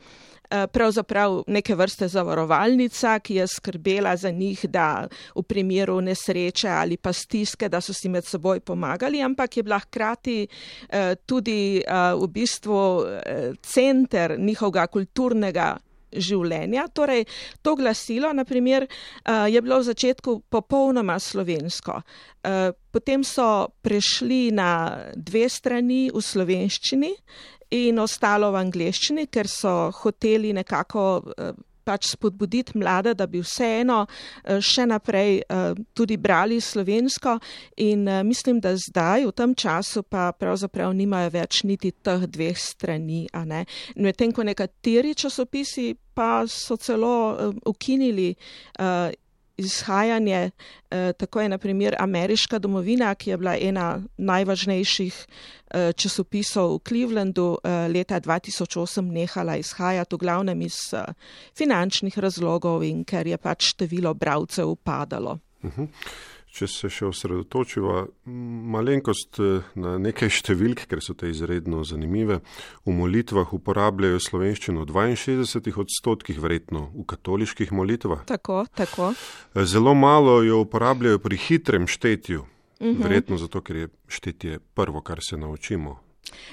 pravzaprav 0.72 1.42
neke 1.52 1.74
vrste 1.76 2.06
zavarovalnica, 2.08 3.18
ki 3.20 3.34
je 3.34 3.44
skrbela 3.52 4.14
za 4.16 4.30
njih, 4.32 4.62
da 4.72 5.04
v 5.36 5.42
primeru 5.44 5.98
nesreče 6.00 6.70
ali 6.72 6.96
pa 6.96 7.12
stiske, 7.12 7.68
da 7.68 7.82
so 7.84 7.92
si 7.92 8.08
med 8.08 8.24
seboj 8.24 8.60
pomagali, 8.60 9.20
ampak 9.22 9.56
je 9.56 9.62
bila 9.62 9.78
hkrati 9.78 10.46
tudi 11.26 11.82
v 12.22 12.28
bistvu 12.32 12.80
center 13.60 14.38
njihovega 14.40 14.86
kulturnega 14.86 15.76
življenja. 16.12 16.88
Torej, 16.94 17.26
to 17.62 17.76
glasilo, 17.78 18.32
naprimer, 18.36 18.86
uh, 18.88 19.46
je 19.50 19.62
bilo 19.62 19.80
v 19.80 19.88
začetku 19.90 20.38
popolnoma 20.50 21.18
slovensko. 21.20 22.00
Uh, 22.00 22.72
potem 22.92 23.24
so 23.24 23.68
prešli 23.82 24.50
na 24.54 25.10
dve 25.14 25.46
strani 25.48 26.08
v 26.14 26.22
slovenščini 26.22 27.12
in 27.76 27.98
ostalo 28.00 28.52
v 28.54 28.62
angleščini, 28.64 29.28
ker 29.28 29.48
so 29.48 29.90
hoteli 30.02 30.54
nekako. 30.56 31.04
Pač 31.88 32.10
spodbuditi 32.12 32.76
mlade, 32.78 33.14
da 33.16 33.26
bi 33.26 33.40
vseeno 33.40 34.02
eh, 34.04 34.58
še 34.60 34.84
naprej 34.90 35.40
eh, 35.40 35.78
tudi 35.96 36.18
brali 36.20 36.60
slovensko 36.60 37.38
in 37.84 38.04
eh, 38.08 38.22
mislim, 38.26 38.60
da 38.60 38.74
zdaj 38.76 39.24
v 39.30 39.32
tem 39.32 39.54
času 39.56 40.04
pa 40.04 40.28
pravzaprav 40.36 40.92
nimajo 40.92 41.32
več 41.38 41.62
niti 41.64 41.92
teh 41.92 42.26
dveh 42.28 42.58
strani. 42.60 43.24
Medtem 43.96 44.32
ko 44.36 44.44
nekateri 44.44 45.14
časopisi 45.16 45.94
pa 46.14 46.44
so 46.50 46.76
celo 46.76 47.14
ukinili 47.66 48.34
izhajanje, 49.58 50.50
eh, 50.90 51.12
tako 51.12 51.40
je 51.40 51.48
naprimer 51.48 51.94
Ameriška 51.98 52.58
domovina, 52.58 53.14
ki 53.14 53.30
je 53.30 53.36
bila 53.36 53.56
ena 53.60 54.02
najvažnejših 54.16 55.26
eh, 55.70 55.92
časopisov 55.92 56.74
v 56.74 56.80
Clevelandu 56.88 57.58
eh, 57.64 57.88
leta 57.88 58.20
2008 58.20 59.12
nehala 59.12 59.56
izhajati 59.56 60.14
v 60.14 60.18
glavnem 60.18 60.62
iz 60.62 60.78
finančnih 61.58 62.18
razlogov 62.18 62.84
in 62.84 63.04
ker 63.04 63.26
je 63.26 63.36
pač 63.36 63.74
število 63.74 64.14
bravcev 64.14 64.70
upadalo. 64.70 65.38
Uh 65.62 65.70
mhm. 65.70 65.82
-huh 65.82 65.88
če 66.54 66.66
se 66.70 66.90
še 66.92 67.06
osredotočiva 67.08 68.06
malenkost 68.72 69.40
eh, 69.42 69.68
na 69.78 69.96
nekaj 70.00 70.30
številk, 70.40 70.86
ker 70.90 71.02
so 71.04 71.14
te 71.18 71.30
izredno 71.30 71.84
zanimive, 71.86 72.40
v 72.86 72.94
molitvah 72.94 73.52
uporabljajo 73.54 74.20
slovenščino 74.22 74.86
v 74.88 75.06
62 75.14 75.76
odstotkih, 75.84 76.40
verjetno 76.40 76.88
v 76.94 77.06
katoliških 77.08 77.72
molitvah. 77.76 78.24
Tako, 78.28 78.64
tako. 78.74 79.12
Eh, 79.54 79.64
zelo 79.68 79.94
malo 79.94 80.40
jo 80.46 80.62
uporabljajo 80.64 81.22
pri 81.22 81.40
hitrem 81.48 81.86
štetju, 81.90 82.44
mhm. 82.80 82.98
verjetno 83.04 83.40
zato, 83.40 83.62
ker 83.62 83.84
je 83.84 83.94
štetje 84.08 84.60
prvo, 84.74 85.04
kar 85.04 85.22
se 85.22 85.36
naučimo. 85.36 86.07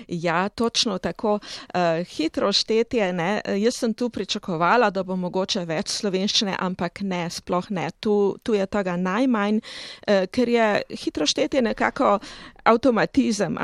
Ja, 0.07 0.50
točno 0.50 0.98
tako. 0.98 1.34
Uh, 1.34 2.07
hitro 2.07 2.51
štetje. 2.51 3.13
Ne? 3.13 3.41
Jaz 3.45 3.79
sem 3.79 3.93
tu 3.93 4.10
pričakovala, 4.10 4.89
da 4.89 5.03
bo 5.03 5.15
mogoče 5.15 5.65
več 5.65 5.91
slovenščine, 6.00 6.55
ampak 6.60 7.01
ne, 7.01 7.25
sploh 7.29 7.69
ne. 7.69 7.89
Tu, 8.00 8.15
tu 8.43 8.55
je 8.55 8.65
tega 8.65 8.95
najmanj, 8.98 9.60
uh, 9.62 10.25
ker 10.31 10.50
je 10.50 10.69
hitro 11.03 11.27
štetje 11.27 11.62
nekako 11.62 12.19
avtomatizem. 12.65 13.57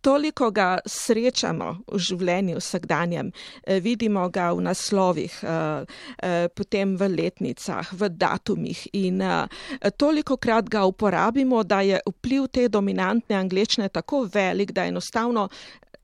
Toliko 0.00 0.50
ga 0.50 0.78
srečamo 0.86 1.70
v 1.92 1.98
življenju 1.98 2.58
vsakdanjem. 2.58 3.30
Uh, 3.30 3.78
vidimo 3.82 4.28
ga 4.28 4.50
v 4.52 4.64
naslovih, 4.66 5.38
uh, 5.42 5.82
uh, 5.82 6.46
potem 6.54 6.96
v 6.98 7.08
letnicah, 7.14 7.92
v 7.92 8.10
datumih 8.10 8.86
in 8.92 9.22
uh, 9.22 9.46
toliko 9.96 10.36
krat 10.36 10.68
ga 10.68 10.84
uporabimo, 10.88 11.62
da 11.64 11.80
je 11.86 12.00
vpliv 12.06 12.48
te 12.52 12.68
dominantne 12.68 13.36
angleščine 13.38 13.88
tako 13.88 14.26
velik, 14.32 14.72
da 14.72 14.86
enostavno 14.88 15.48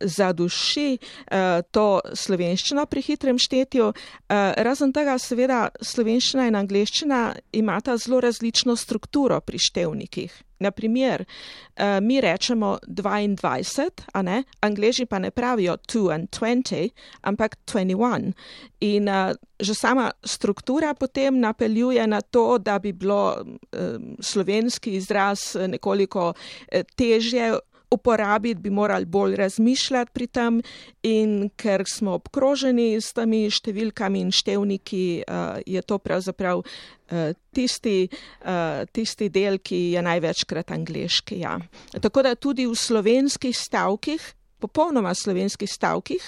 zaduši 0.01 0.99
uh, 0.99 1.63
to 1.71 2.01
slovenščino 2.15 2.87
pri 2.87 3.03
hitrem 3.03 3.39
štetju. 3.39 3.91
Uh, 3.91 4.53
razen 4.67 4.93
tega, 4.95 5.19
seveda, 5.19 5.69
slovenščina 5.81 6.49
in 6.51 6.59
angliščina 6.59 7.21
imata 7.53 7.97
zelo 8.01 8.21
različno 8.25 8.77
strukturo 8.77 9.41
pri 9.41 9.61
števnikih. 9.63 10.35
Naprimer, 10.65 11.25
uh, 11.25 11.99
mi 12.01 12.21
rečemo 12.21 12.79
22, 12.87 13.91
a 14.13 14.23
ne, 14.23 14.43
angliži 14.65 15.07
pa 15.07 15.19
ne 15.19 15.31
pravijo 15.31 15.77
2 15.77 16.15
and 16.15 16.29
20, 16.31 16.91
ampak 17.23 17.57
21. 17.67 18.33
In 18.81 19.09
uh, 19.09 19.35
že 19.61 19.75
sama 19.75 20.11
struktura 20.25 20.95
potem 20.95 21.41
napeljuje 21.41 22.07
na 22.07 22.21
to, 22.21 22.59
da 22.59 22.79
bi 22.79 22.93
bilo 22.93 23.37
uh, 23.41 23.79
slovenski 24.21 24.97
izraz 24.97 25.57
nekoliko 25.69 26.33
uh, 26.33 26.83
težje 26.97 27.55
uporabiti, 27.95 28.61
bi 28.61 28.71
morali 28.71 29.07
bolj 29.07 29.37
razmišljati 29.41 30.13
pri 30.15 30.27
tem 30.27 30.61
in 31.03 31.51
ker 31.57 31.85
smo 31.89 32.19
obkroženi 32.19 32.95
s 33.01 33.15
temi 33.17 33.47
številkami 33.51 34.25
in 34.25 34.33
števniki, 34.35 35.07
uh, 35.25 35.59
je 35.67 35.83
to 35.83 35.99
pravzaprav 36.03 36.63
uh, 36.63 37.35
tisti, 37.55 38.09
uh, 38.45 38.85
tisti 38.93 39.31
del, 39.33 39.61
ki 39.63 39.81
je 39.95 40.05
največkrat 40.05 40.73
angliški. 40.75 41.43
Ja. 41.45 41.59
Tako 41.95 42.27
da 42.27 42.35
tudi 42.35 42.67
v 42.67 42.79
slovenskih 42.79 43.55
stavkih, 43.57 44.33
popolnoma 44.65 45.13
slovenskih 45.13 45.69
stavkih, 45.69 46.25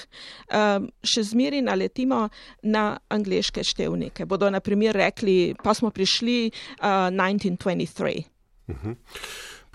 še 1.00 1.22
zmeri 1.24 1.62
naletimo 1.64 2.26
na 2.68 2.84
angliške 3.08 3.64
števnike. 3.64 4.26
Bodo 4.28 4.50
naprimer 4.52 4.96
rekli, 4.98 5.54
pa 5.62 5.72
smo 5.74 5.88
prišli 5.94 6.50
uh, 6.50 7.08
1923. 7.16 8.24
Uh 8.68 8.76
-huh. 8.76 8.96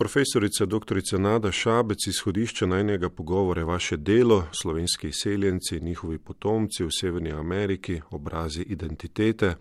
Profesorica 0.01 0.65
dr. 0.65 0.97
Nada 1.19 1.51
Šabec 1.51 2.07
izhodišče 2.07 2.67
najnega 2.67 3.09
pogovora 3.09 3.61
je 3.61 3.65
vaše 3.65 3.97
delo, 3.97 4.47
slovenski 4.51 5.07
izseljenci, 5.07 5.79
njihovi 5.79 6.17
potomci 6.17 6.83
v 6.83 6.89
Severni 6.91 7.31
Ameriki, 7.31 8.01
obrazi 8.09 8.61
identitete. 8.61 9.55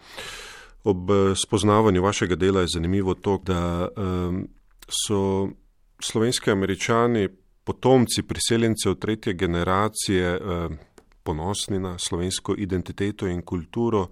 Ob 0.85 1.11
eh, 1.11 1.35
spoznavanju 1.37 2.03
vašega 2.03 2.37
dela 2.37 2.61
je 2.61 2.73
zanimivo 2.75 3.15
to, 3.15 3.39
da 3.45 3.89
um, 3.97 4.49
so 5.07 5.49
slovenski 6.03 6.51
američani, 6.51 7.29
potomci 7.65 8.23
priseljencev 8.23 8.95
tretje 8.95 9.33
generacije, 9.33 10.41
um, 10.41 10.79
ponosni 11.23 11.79
na 11.79 11.99
slovensko 11.99 12.55
identiteto 12.59 13.27
in 13.27 13.43
kulturo 13.43 14.09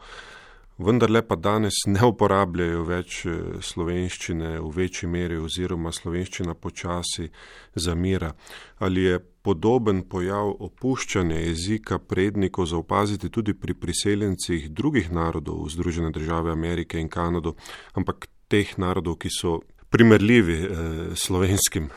vendarle 0.79 1.23
pa 1.27 1.37
danes 1.37 1.75
ne 1.87 2.07
uporabljajo 2.07 2.85
več 2.87 3.21
eh, 3.27 3.39
slovenščine 3.63 4.55
v 4.61 4.71
večji 4.77 5.09
meri 5.11 5.39
oziroma 5.43 5.93
slovenščina 5.93 6.55
počasi 6.55 7.29
zamira. 7.75 8.33
Ali 8.79 9.09
je 9.09 9.21
podoben 9.43 10.05
pojav 10.09 10.51
opuščanja 10.69 11.41
jezika 11.41 11.99
prednikov 11.99 12.69
zaupaziti 12.71 13.31
tudi 13.31 13.55
pri 13.55 13.75
priseljencih 13.75 14.71
drugih 14.71 15.11
narodov 15.13 15.65
v 15.65 15.73
Združene 15.75 16.13
države 16.15 16.53
Amerike 16.53 17.01
in 17.01 17.09
Kanado, 17.09 17.57
ampak 17.95 18.29
teh 18.49 18.77
narodov, 18.79 19.19
ki 19.23 19.33
so 19.33 19.59
primerljivi 19.91 20.59
eh, 20.59 20.93
slovenskim? 21.17 21.91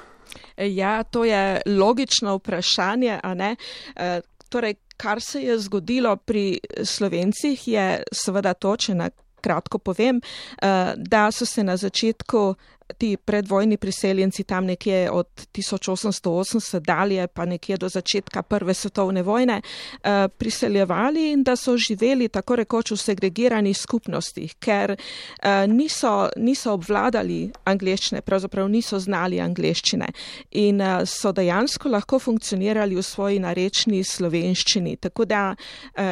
Ja, 0.58 1.04
to 1.04 1.26
je 1.26 1.62
logično 1.66 2.38
vprašanje, 2.38 3.20
a 3.24 3.34
ne? 3.34 3.56
E, 3.96 4.22
torej, 4.50 4.76
kar 5.02 5.22
se 5.22 5.42
je 5.42 5.60
zgodilo 5.60 6.16
pri 6.16 6.60
slovencih, 6.84 7.68
je 7.68 7.86
seveda 8.14 8.54
to, 8.54 8.76
če 8.78 8.96
na 8.96 9.10
kratko 9.42 9.78
povem, 9.78 10.22
eh, 10.22 10.94
da 10.98 11.32
so 11.32 11.46
se 11.46 11.64
na 11.64 11.78
začetku 11.78 12.56
ti 12.98 13.18
predvojni 13.18 13.78
priseljenci 13.78 14.44
tam 14.44 14.66
nekje 14.66 15.12
od 15.12 15.28
1880 15.52 16.80
dalje, 16.80 17.28
pa 17.28 17.46
nekje 17.46 17.78
do 17.78 17.90
začetka 17.90 18.42
Prve 18.42 18.74
svetovne 18.74 19.24
vojne, 19.24 19.62
eh, 20.04 20.28
priseljevali 20.38 21.32
in 21.32 21.44
da 21.44 21.56
so 21.56 21.78
živeli 21.78 22.28
tako 22.28 22.56
rekoč 22.56 22.92
v 22.92 22.98
segregiranih 22.98 23.78
skupnostih, 23.78 24.56
ker 24.60 24.92
eh, 24.92 25.68
niso, 25.68 26.30
niso 26.36 26.74
obvladali 26.74 27.52
angleščine, 27.64 28.22
pravzaprav 28.22 28.70
niso 28.70 29.00
znali 29.00 29.40
angleščine 29.42 30.08
in 30.52 30.82
so 31.06 31.32
dejansko 31.32 31.90
lahko 31.90 32.20
funkcionirali 32.20 32.96
v 32.96 33.04
svoji 33.04 33.40
narečni 33.40 34.04
slovenščini. 34.04 34.98
Tako 34.98 35.26
da, 35.26 35.56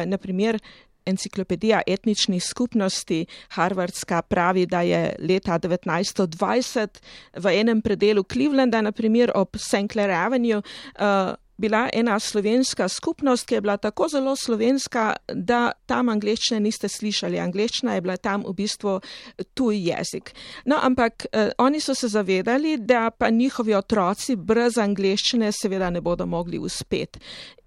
naprimer, 0.06 0.58
enciklopedija 1.10 1.82
etničnih 1.86 2.42
skupnosti 2.44 3.26
Harvardska 3.56 4.22
pravi, 4.22 4.66
da 4.66 4.80
je 4.86 5.02
leta 5.18 5.58
1920 5.58 7.00
v 7.36 7.54
enem 7.60 7.82
predelu 7.82 8.22
Clevelanda, 8.22 8.80
naprimer 8.80 9.32
ob 9.34 9.56
St. 9.56 9.90
Clair 9.92 10.10
Avenue, 10.10 10.62
uh, 10.62 11.34
bila 11.60 11.88
ena 11.92 12.18
slovenska 12.20 12.88
skupnost, 12.88 13.46
ki 13.46 13.54
je 13.54 13.60
bila 13.60 13.76
tako 13.76 14.08
zelo 14.08 14.36
slovenska, 14.36 15.16
da 15.28 15.72
tam 15.86 16.08
angliščine 16.08 16.60
niste 16.60 16.88
slišali. 16.88 17.38
Angliščina 17.40 17.94
je 17.94 18.04
bila 18.04 18.16
tam 18.16 18.44
v 18.48 18.54
bistvu 18.56 18.96
tuj 19.54 19.76
jezik. 19.90 20.32
No, 20.64 20.78
ampak 20.82 21.26
eh, 21.32 21.50
oni 21.58 21.80
so 21.80 21.94
se 21.94 22.08
zavedali, 22.08 22.76
da 22.78 23.10
pa 23.10 23.30
njihovi 23.30 23.74
otroci 23.74 24.36
brez 24.36 24.78
angliščine 24.78 25.52
seveda 25.52 25.90
ne 25.90 26.00
bodo 26.00 26.26
mogli 26.26 26.58
uspeti. 26.58 27.20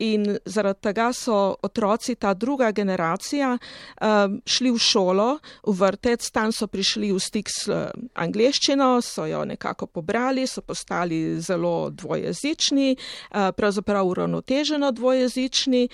In 0.03 0.37
zaradi 0.45 0.81
tega 0.89 1.11
so 1.13 1.55
otroci, 1.63 2.15
ta 2.15 2.33
druga 2.33 2.71
generacija, 2.71 3.57
eh, 3.57 4.07
šli 4.45 4.71
v 4.71 4.79
šolo, 4.79 5.29
v 5.67 5.77
vrtec, 5.79 6.31
tam 6.31 6.51
so 6.51 6.67
prišli 6.67 7.11
v 7.13 7.19
stik 7.19 7.49
s 7.49 7.69
eh, 7.69 7.91
angliščino, 8.15 8.89
so 9.01 9.27
jo 9.29 9.45
nekako 9.45 9.87
pobrali, 9.87 10.47
so 10.47 10.61
postali 10.61 11.39
zelo 11.39 11.89
dvojezični. 11.89 12.95
Eh, 12.95 13.51
pravzaprav 13.83 14.07
uravnoteženo 14.07 14.91
dvojezični, 14.91 15.87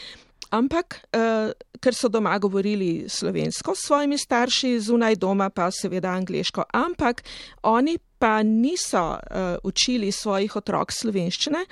ampak 0.50 1.06
uh, 1.14 1.52
ker 1.80 1.96
so 1.96 2.10
doma 2.10 2.38
govorili 2.38 3.06
slovensko 3.10 3.76
s 3.76 3.88
svojimi 3.88 4.18
starši, 4.18 4.80
zunaj 4.80 5.16
doma 5.16 5.50
pa 5.50 5.72
seveda 5.72 6.10
angliško, 6.10 6.64
ampak 6.74 7.24
oni 7.64 7.98
pa 8.20 8.44
niso 8.44 9.02
uh, 9.16 9.56
učili 9.64 10.12
svojih 10.12 10.56
otrok 10.56 10.92
slovenščine, 10.92 11.64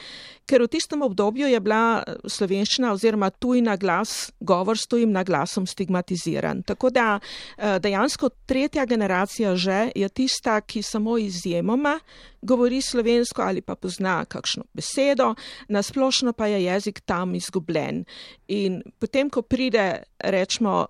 ker 0.47 0.63
v 0.63 0.69
tistem 0.71 1.01
obdobju 1.03 1.49
je 1.51 1.59
bila 1.59 1.99
eh, 1.99 2.15
slovenščina 2.23 2.93
oziroma 2.95 3.27
tuj 3.35 3.59
na 3.65 3.75
glas, 3.75 4.31
govor 4.39 4.79
s 4.79 4.87
tujim 4.87 5.11
naglasom 5.11 5.67
stigmatiziran. 5.67 6.63
Tako 6.63 6.89
da 6.95 7.07
uh, 7.19 7.75
dejansko 7.83 8.29
tretja 8.47 8.85
generacija 8.85 9.55
že 9.55 9.91
je 9.95 10.09
tista, 10.09 10.61
ki 10.61 10.81
samo 10.81 11.17
izjemoma 11.17 11.99
govori 12.41 12.81
slovensko 12.81 13.41
ali 13.41 13.61
pa 13.61 13.75
pozna 13.75 14.25
kakšno 14.25 14.63
besedo, 14.73 15.33
nasplošno 15.67 16.33
pa 16.33 16.47
je 16.47 16.63
jezik 16.63 16.99
tam 17.05 17.35
izgubljen. 17.35 18.05
In 18.47 18.81
potem, 18.99 19.29
ko 19.29 19.41
pride, 19.41 20.03
rečemo, 20.19 20.85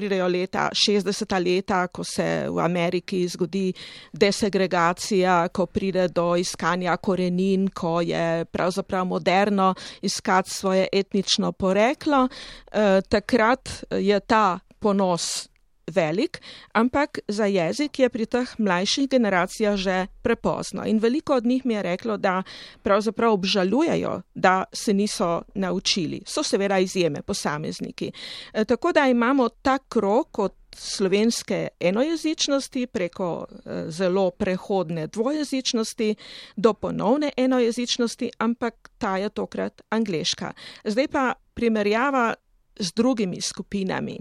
pridejo 0.00 0.28
leta 0.28 0.68
60. 0.72 1.34
leta, 1.44 1.86
ko 1.92 2.04
se 2.04 2.46
v 2.48 2.58
Ameriki 2.64 3.26
zgodi 3.28 3.66
desegregacija, 4.12 5.48
ko 5.52 5.66
pride 5.66 6.06
do 6.08 6.32
iskanja 6.40 6.96
korenin, 6.96 7.68
ko 7.68 8.00
je 8.00 8.44
pravzaprav 8.48 9.04
moderno 9.04 9.74
iskati 10.02 10.50
svoje 10.50 10.88
etnično 10.92 11.52
poreklo, 11.52 12.28
eh, 12.72 13.00
takrat 13.08 13.84
je 13.90 14.20
ta 14.20 14.58
ponos 14.78 15.49
velik, 15.90 16.40
ampak 16.72 17.18
za 17.28 17.44
jezik 17.44 17.98
je 17.98 18.08
pri 18.08 18.26
teh 18.26 18.54
mlajših 18.58 19.08
generacijah 19.08 19.76
že 19.76 20.06
prepozno. 20.22 20.84
In 20.86 20.98
veliko 20.98 21.34
od 21.34 21.46
njih 21.46 21.66
mi 21.66 21.74
je 21.74 21.82
reklo, 21.82 22.16
da 22.16 22.42
pravzaprav 22.82 23.32
obžalujejo, 23.32 24.22
da 24.34 24.64
se 24.72 24.94
niso 24.94 25.42
naučili. 25.54 26.22
So 26.26 26.42
seveda 26.42 26.78
izjeme, 26.78 27.22
posamezniki. 27.22 28.12
E, 28.52 28.64
tako 28.64 28.92
da 28.92 29.06
imamo 29.06 29.48
ta 29.48 29.78
krok 29.78 30.38
od 30.38 30.52
slovenske 30.76 31.68
enojezičnosti 31.80 32.86
preko 32.86 33.46
e, 33.50 33.84
zelo 33.90 34.30
prehodne 34.30 35.06
dvojezičnosti 35.06 36.14
do 36.56 36.72
ponovne 36.74 37.30
enojezičnosti, 37.36 38.30
ampak 38.38 38.90
ta 38.98 39.16
je 39.16 39.28
tokrat 39.28 39.82
angliška. 39.88 40.52
Zdaj 40.84 41.08
pa 41.08 41.34
primerjava 41.54 42.34
z 42.80 42.92
drugimi 42.96 43.40
skupinami. 43.40 44.16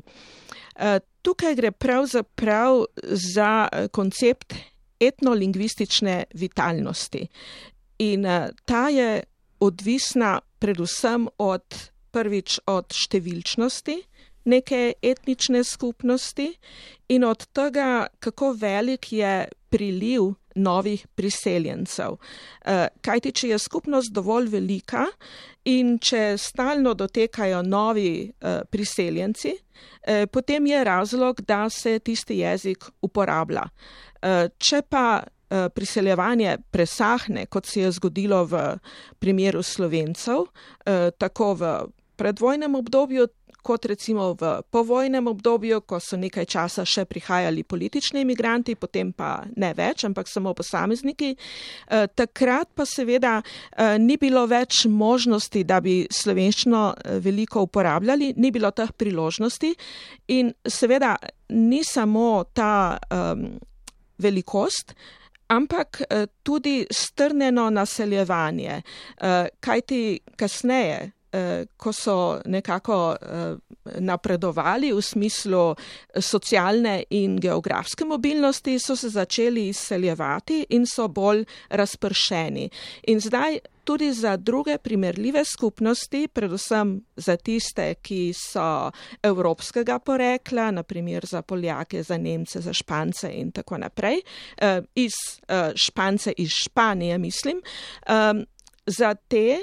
E, 0.75 0.99
tukaj 1.21 1.55
gre 1.55 1.71
pravzaprav 1.71 2.83
za 3.03 3.67
eh, 3.71 3.87
koncept 3.87 4.53
etnolingvistične 4.99 6.23
vitalnosti. 6.33 7.27
In 7.99 8.25
eh, 8.25 8.49
ta 8.65 8.89
je 8.89 9.23
odvisna 9.59 10.39
predvsem 10.59 11.27
od 11.37 11.63
prvič 12.11 12.59
od 12.65 12.95
številčnosti 12.95 13.95
neke 14.49 14.93
etnične 15.01 15.63
skupnosti 15.63 16.47
in 17.13 17.23
od 17.23 17.45
tega, 17.53 18.07
kako 18.19 18.53
velik 18.57 19.11
je 19.13 19.47
priliv 19.69 20.31
novih 20.59 21.05
priseljencev. 21.15 22.17
Eh, 22.65 22.87
kajti, 23.01 23.31
če 23.31 23.53
je 23.53 23.59
skupnost 23.59 24.13
dovolj 24.13 24.49
velika 24.51 25.05
in 25.69 25.97
če 25.99 26.37
stalno 26.37 26.93
dotekajo 26.93 27.61
novi 27.65 28.11
eh, 28.29 28.61
priseljenci, 28.69 29.53
eh, 29.55 30.25
potem 30.27 30.67
je 30.67 30.83
razlog, 30.83 31.41
da 31.41 31.69
se 31.69 31.99
tisti 31.99 32.41
jezik 32.43 32.89
uporablja. 33.01 33.67
Če 34.19 34.81
pa 34.83 35.23
priseljevanje 35.49 36.57
presahne, 36.75 37.45
kot 37.47 37.65
se 37.65 37.85
je 37.85 37.91
zgodilo 37.95 38.41
v 38.51 38.59
primeru 39.15 39.61
slovencev, 39.63 40.43
tako 41.17 41.47
v 41.55 41.69
predvojnem 42.19 42.75
obdobju, 42.75 43.29
kot 43.61 43.85
recimo 43.85 44.33
v 44.33 44.61
povojnem 44.71 45.27
obdobju, 45.27 45.81
ko 45.81 45.99
so 45.99 46.17
nekaj 46.17 46.45
časa 46.45 46.85
še 46.87 47.05
prihajali 47.09 47.63
politični 47.63 48.23
imigranti, 48.23 48.75
potem 48.79 49.11
pa 49.13 49.43
ne 49.59 49.73
več, 49.77 50.05
ampak 50.07 50.27
samo 50.31 50.53
posamezniki. 50.57 51.35
Eh, 51.35 52.07
takrat 52.15 52.71
pa 52.75 52.85
seveda 52.87 53.39
eh, 53.41 53.97
ni 53.99 54.17
bilo 54.17 54.45
več 54.47 54.85
možnosti, 54.87 55.63
da 55.63 55.81
bi 55.83 56.01
slovenščino 56.09 56.83
eh, 56.93 57.19
veliko 57.23 57.65
uporabljali, 57.67 58.33
ni 58.37 58.51
bilo 58.51 58.71
teh 58.71 58.91
priložnosti 58.95 59.73
in 60.35 60.53
seveda 60.65 61.15
ni 61.49 61.81
samo 61.83 62.43
ta 62.53 62.99
um, 63.09 63.47
velikost, 64.21 64.93
ampak 65.49 66.03
tudi 66.45 66.83
strneno 66.93 67.69
naseljevanje, 67.73 68.75
kajti 69.65 70.01
kasneje, 70.37 70.99
ko 71.77 71.93
so 71.93 72.41
nekako 72.45 73.15
eh, 73.21 73.55
napredovali 73.99 74.93
v 74.93 75.01
smislu 75.01 75.75
socialne 76.17 77.03
in 77.09 77.37
geografske 77.37 78.05
mobilnosti, 78.05 78.79
so 78.79 78.95
se 78.95 79.09
začeli 79.09 79.67
izseljevati 79.67 80.65
in 80.69 80.87
so 80.87 81.07
bolj 81.07 81.45
razpršeni. 81.69 82.69
In 83.13 83.19
zdaj 83.19 83.59
tudi 83.83 84.13
za 84.13 84.37
druge 84.37 84.77
primerljive 84.77 85.45
skupnosti, 85.45 86.27
predvsem 86.27 87.01
za 87.15 87.37
tiste, 87.37 87.93
ki 88.01 88.33
so 88.33 88.91
evropskega 89.23 89.99
porekla, 89.99 90.71
naprimer 90.71 91.25
za 91.25 91.41
Poljake, 91.41 92.03
za 92.03 92.17
Nemce, 92.17 92.61
za 92.61 92.73
Špance 92.73 93.31
in 93.33 93.51
tako 93.51 93.77
naprej, 93.77 94.21
eh, 94.57 94.81
iz 94.95 95.13
Špance 95.75 96.33
iz 96.37 96.49
Španije, 96.49 97.17
mislim, 97.17 97.61
za 98.89 99.15
te 99.27 99.57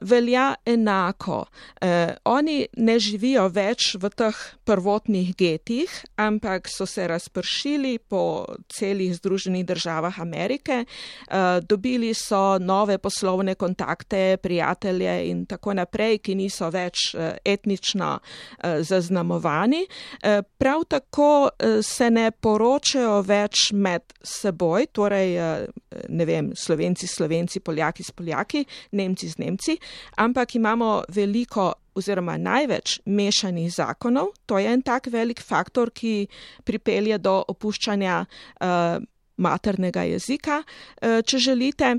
velja 0.00 0.54
enako. 0.66 1.44
Uh, 1.82 1.88
oni 2.24 2.66
ne 2.76 2.98
živijo 2.98 3.48
več 3.48 3.94
v 4.00 4.10
teh 4.10 4.36
prvotnih 4.64 5.32
getih, 5.36 5.90
ampak 6.16 6.68
so 6.68 6.86
se 6.86 7.06
razpršili 7.08 7.98
po 7.98 8.44
celih 8.72 9.14
Združenih 9.16 9.66
državah 9.66 10.20
Amerike, 10.20 10.84
uh, 10.84 11.60
dobili 11.68 12.14
so 12.14 12.58
nove 12.58 12.98
poslovne 12.98 13.54
kontakte, 13.54 14.36
prijatelje 14.42 15.16
in 15.30 15.46
tako 15.46 15.74
naprej, 15.74 16.18
ki 16.18 16.34
niso 16.34 16.70
več 16.70 17.14
uh, 17.14 17.32
etnično 17.44 18.12
uh, 18.18 18.80
zaznamovani. 18.80 19.86
Uh, 19.86 20.42
prav 20.58 20.84
tako 20.88 21.30
uh, 21.48 21.80
se 21.82 22.10
ne 22.10 22.30
poročajo 22.30 23.20
več 23.26 23.70
med 23.72 24.02
seboj, 24.22 24.86
torej 24.92 25.38
uh, 25.38 25.82
ne 26.08 26.28
vem, 26.28 26.52
slovenci, 26.56 27.06
slovenci, 27.06 27.60
poljaki 27.60 28.02
poljaki, 28.12 28.64
nemci 28.92 29.28
z 29.28 29.38
nemci. 29.38 29.51
Nemci, 29.52 29.76
ampak 30.16 30.54
imamo 30.56 31.02
veliko 31.08 31.72
oziroma 31.94 32.38
največ 32.40 33.00
mešanih 33.04 33.68
zakonov. 33.72 34.32
To 34.46 34.58
je 34.58 34.72
en 34.72 34.82
tak 34.82 35.06
velik 35.12 35.42
faktor, 35.44 35.92
ki 35.92 36.26
pripelje 36.64 37.18
do 37.18 37.42
opuščanja 37.48 38.24
uh, 38.24 38.96
maternega 39.36 40.06
jezika, 40.08 40.62
uh, 40.62 41.20
če 41.20 41.38
želite. 41.38 41.98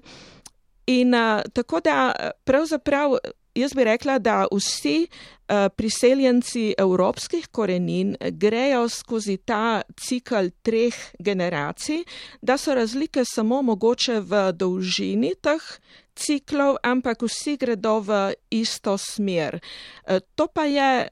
In 0.90 1.14
uh, 1.14 1.46
tako 1.54 1.80
da 1.80 2.12
pravzaprav 2.44 3.20
jaz 3.56 3.74
bi 3.74 3.84
rekla, 3.84 4.18
da 4.20 4.48
vsi 4.52 5.06
uh, 5.06 5.70
priseljenci 5.76 6.74
evropskih 6.78 7.48
korenin 7.48 8.16
grejo 8.32 8.88
skozi 8.90 9.38
ta 9.38 9.82
cikl 9.98 10.50
treh 10.62 10.96
generacij, 11.20 12.04
da 12.42 12.58
so 12.58 12.74
razlike 12.74 13.26
samo 13.26 13.62
mogoče 13.62 14.20
v 14.20 14.48
dolžini 14.58 15.36
teh 15.42 15.70
ciklov, 16.16 16.78
ampak 16.84 17.26
vsi 17.26 17.58
gredo 17.58 18.00
v 18.00 18.34
isto 18.50 18.98
smer. 18.98 19.60
Uh, 19.60 20.20
to 20.36 20.48
pa 20.48 20.66
je 20.66 21.08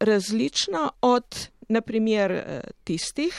različno 0.00 0.90
od 1.00 1.48
naprimer 1.70 2.32
uh, 2.32 2.60
tistih, 2.84 3.34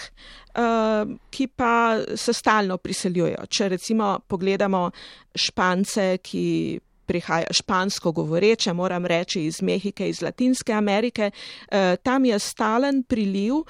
uh, 0.56 1.10
ki 1.30 1.47
pa 1.47 2.00
se 2.15 2.34
stalno 2.34 2.78
priseljujejo. 2.78 3.45
Če 3.50 3.69
recimo 3.69 4.19
pogledamo 4.28 4.89
špance, 5.36 6.17
ki 6.24 6.80
prihaja 7.12 7.52
špansko 7.52 8.12
govoreče, 8.15 8.74
moram 8.74 9.06
reči 9.06 9.43
iz 9.45 9.62
Mehike, 9.62 10.10
iz 10.10 10.21
Latinske 10.21 10.74
Amerike. 10.74 11.32
Tam 12.04 12.26
je 12.26 12.39
stalen 12.39 13.04
priliv 13.04 13.63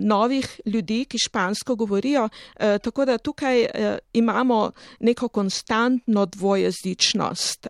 novih 0.00 0.48
ljudi, 0.66 1.04
ki 1.04 1.18
špansko 1.26 1.74
govorijo, 1.76 2.28
tako 2.82 3.04
da 3.04 3.18
tukaj 3.18 3.66
imamo 4.12 4.70
neko 5.00 5.28
konstantno 5.28 6.26
dvojezičnost. 6.26 7.66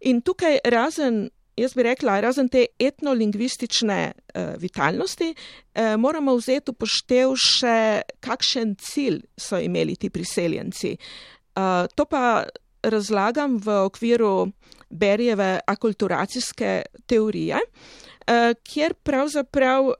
In 0.00 0.20
tukaj 0.20 0.58
razen 0.64 1.28
jaz 1.56 1.74
bi 1.74 1.82
rekla, 1.82 2.18
razen 2.20 2.48
te 2.48 2.66
etnolingvistične 2.78 4.00
uh, 4.12 4.42
vitalnosti, 4.58 5.34
uh, 5.34 5.94
moramo 5.98 6.34
vzeti 6.36 6.74
upoštev 6.74 7.36
še, 7.38 7.78
kakšen 8.24 8.74
cilj 8.80 9.22
so 9.38 9.60
imeli 9.62 9.96
ti 9.96 10.10
priseljenci. 10.10 10.96
Uh, 11.54 11.86
to 11.94 12.06
pa 12.10 12.42
razlagam 12.84 13.58
v 13.58 13.78
okviru 13.84 14.48
Berjeve 14.90 15.60
akulturacijske 15.66 16.82
teorije, 17.06 17.56
uh, 17.56 18.52
kjer 18.62 18.94
pravzaprav 18.94 19.84
uh, 19.84 19.94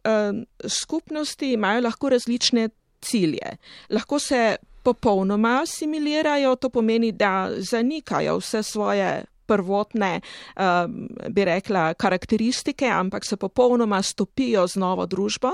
skupnosti 0.69 1.53
imajo 1.53 1.81
lahko 1.81 2.09
različne 2.09 2.69
cilje. 3.01 3.57
Lahko 3.91 4.19
se 4.19 4.57
popolnoma 4.83 5.61
asimilirajo, 5.63 6.57
to 6.57 6.69
pomeni, 6.69 7.13
da 7.13 7.51
zanikajo 7.57 8.39
vse 8.39 8.63
svoje 8.63 9.25
prvotne, 9.47 10.21
um, 10.57 11.09
bi 11.29 11.45
rekla, 11.45 11.95
karakteristike, 11.95 12.89
ampak 12.89 13.25
se 13.25 13.37
popolnoma 13.37 14.03
stopijo 14.03 14.67
z 14.69 14.81
novo 14.81 15.07
družbo. 15.07 15.53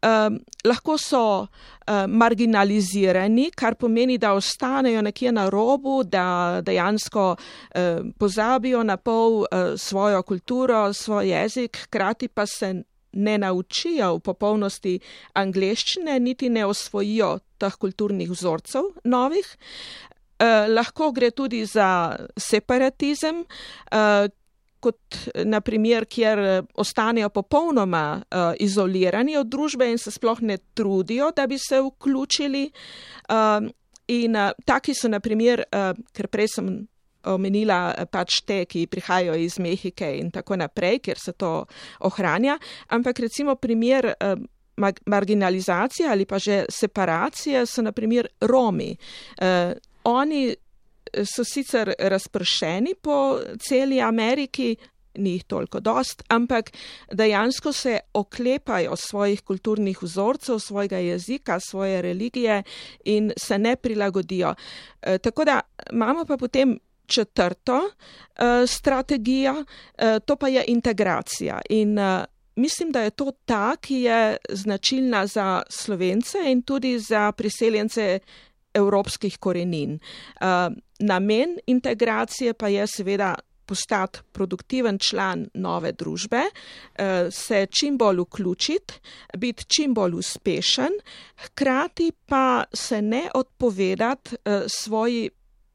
Um, 0.00 0.38
lahko 0.64 0.96
so 0.98 1.24
uh, 1.42 1.48
marginalizirani, 2.08 3.50
kar 3.56 3.74
pomeni, 3.76 4.18
da 4.18 4.32
ostanejo 4.32 5.02
nekje 5.02 5.32
na 5.32 5.48
robu, 5.50 6.02
da 6.04 6.60
dejansko 6.64 7.34
pozabijo 8.18 8.82
na 8.82 8.96
pol 8.96 9.44
svojo 9.76 10.22
kulturo, 10.22 10.92
svoj 10.92 11.28
jezik, 11.30 11.78
hkrati 11.84 12.28
pa 12.28 12.46
se 12.46 12.74
ne 13.12 13.38
naučijo 13.38 14.14
v 14.16 14.20
popolnosti 14.20 14.98
angleščine, 15.34 16.18
niti 16.20 16.50
ne 16.50 16.66
osvojijo 16.66 17.38
teh 17.60 17.76
kulturnih 17.76 18.30
vzorcev 18.30 18.92
novih. 19.04 19.46
Eh, 20.40 20.68
lahko 20.68 21.10
gre 21.12 21.30
tudi 21.30 21.66
za 21.68 22.16
separatizem, 22.36 23.42
uh, 23.92 24.28
kot 24.80 25.16
naprimer, 25.44 26.06
kjer 26.08 26.40
ostanejo 26.80 27.28
popolnoma 27.28 28.04
uh, 28.16 28.54
izolirani 28.56 29.36
od 29.36 29.50
družbe 29.52 29.90
in 29.92 29.98
se 30.00 30.08
sploh 30.10 30.40
ne 30.40 30.56
trudijo, 30.74 31.28
da 31.36 31.44
bi 31.46 31.58
se 31.60 31.82
vključili. 31.84 32.70
Uh, 33.28 33.68
in 34.08 34.36
uh, 34.36 34.54
taki 34.64 34.94
so, 34.96 35.10
naprimer, 35.12 35.60
uh, 35.76 35.92
ker 36.16 36.30
prej 36.32 36.48
sem 36.54 36.70
omenila 37.28 38.06
pač 38.08 38.40
te, 38.48 38.62
ki 38.64 38.86
prihajajo 38.88 39.36
iz 39.36 39.58
Mehike 39.60 40.08
in 40.22 40.32
tako 40.32 40.56
naprej, 40.56 41.02
kjer 41.04 41.20
se 41.20 41.36
to 41.36 41.66
ohranja, 42.08 42.56
ampak 42.88 43.20
recimo 43.28 43.58
primer. 43.60 44.14
Uh, 44.16 44.40
Marginalizacija 45.06 46.08
ali 46.08 46.24
pa 46.24 46.38
že 46.38 46.62
separacija 46.72 47.66
so 47.66 47.82
naprimer 47.82 48.26
Romi. 48.40 48.96
Oni 50.04 50.48
eh, 50.48 51.24
so 51.24 51.44
sicer 51.44 51.94
razpršeni 51.98 52.94
po 53.02 53.40
celi 53.60 54.00
Ameriki, 54.00 54.76
ni 55.14 55.32
jih 55.32 55.44
toliko 55.44 55.80
dost, 55.80 56.22
ampak 56.28 56.70
dejansko 57.12 57.72
se 57.72 57.98
oklepajo 58.14 58.96
svojih 58.96 59.42
kulturnih 59.42 60.02
vzorcev, 60.02 60.58
svojega 60.58 60.98
jezika, 60.98 61.60
svoje 61.60 62.02
religije 62.02 62.62
in 63.04 63.32
se 63.36 63.58
ne 63.58 63.76
prilagodijo. 63.76 64.54
E, 65.02 65.18
tako 65.18 65.44
da 65.44 65.60
imamo 65.92 66.24
pa 66.24 66.36
potem 66.36 66.78
četrto 67.06 67.80
e, 67.90 68.66
strategijo, 68.66 69.64
e, 69.98 70.20
to 70.20 70.36
pa 70.36 70.48
je 70.48 70.64
integracija. 70.68 71.60
In 71.70 71.98
e, 71.98 72.24
mislim, 72.56 72.92
da 72.92 73.00
je 73.00 73.10
to 73.10 73.32
ta, 73.44 73.76
ki 73.76 73.94
je 73.94 74.36
značilna 74.48 75.26
za 75.26 75.62
slovence 75.68 76.38
in 76.46 76.62
tudi 76.62 76.98
za 76.98 77.32
priseljence 77.32 78.18
evropskih 78.74 79.38
korenin. 79.38 79.98
Uh, 80.40 80.74
namen 80.98 81.58
integracije 81.66 82.54
pa 82.54 82.68
je 82.68 82.86
seveda 82.86 83.34
postati 83.66 84.18
produktiven 84.32 84.98
član 84.98 85.46
nove 85.54 85.92
družbe, 85.92 86.42
uh, 86.42 87.04
se 87.30 87.66
čim 87.80 87.98
bolj 87.98 88.20
vključiti, 88.20 88.94
biti 89.36 89.64
čim 89.64 89.94
bolj 89.94 90.14
uspešen, 90.14 90.98
hkrati 91.36 92.12
pa 92.26 92.64
se 92.72 93.02
ne 93.02 93.28
odpovedati 93.34 94.34
uh, 94.34 94.62
svoji 94.66 95.30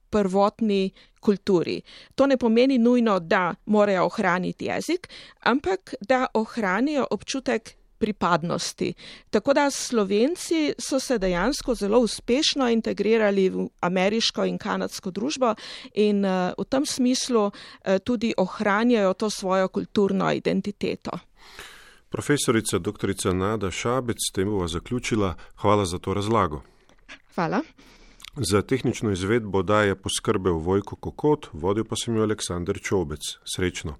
prvotni 0.10 0.92
kulturi. 1.20 1.82
To 2.16 2.28
ne 2.28 2.38
pomeni 2.38 2.78
nujno, 2.78 3.20
da 3.20 3.56
morajo 3.66 4.06
ohraniti 4.06 4.66
jezik, 4.66 5.10
ampak 5.40 5.96
da 6.02 6.28
ohranijo 6.34 7.08
občutek 7.12 7.76
pripadnosti. 8.06 8.94
Tako 9.30 9.54
da 9.54 9.72
Slovenci 9.72 10.74
so 10.78 11.00
se 11.00 11.18
dejansko 11.18 11.76
zelo 11.76 12.00
uspešno 12.00 12.70
integrirali 12.70 13.50
v 13.50 13.68
ameriško 13.82 14.46
in 14.46 14.58
kanadsko 14.58 15.12
družbo 15.12 15.56
in 15.94 16.26
uh, 16.26 16.54
v 16.58 16.66
tem 16.70 16.86
smislu 16.86 17.48
uh, 17.50 17.54
tudi 18.04 18.34
ohranjajo 18.38 19.14
to 19.14 19.30
svojo 19.30 19.68
kulturno 19.68 20.30
identiteto. 20.32 21.18
Profesorica 22.10 22.80
dr. 22.80 23.34
Nada 23.34 23.72
Šabec, 23.72 24.22
s 24.30 24.32
tem 24.34 24.50
bova 24.50 24.68
zaključila. 24.68 25.34
Hvala 25.56 25.86
za 25.86 25.98
to 25.98 26.14
razlago. 26.14 26.62
Hvala. 27.36 27.62
Za 28.36 28.62
tehnično 28.62 29.12
izvedbo 29.12 29.64
daje 29.64 29.96
poskrbel 29.96 30.54
Vojko 30.54 30.96
Kokot, 30.96 31.50
vodil 31.54 31.84
pa 31.84 31.96
sem 31.96 32.16
jo 32.16 32.24
Aleksandr 32.24 32.80
Čobec. 32.84 33.20
Srečno. 33.56 33.98